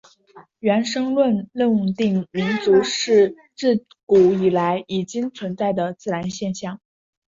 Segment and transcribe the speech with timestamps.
[0.61, 6.81] 原生论认定民族是至古以来已经存在的自然现象。